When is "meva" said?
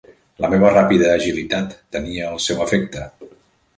0.53-0.71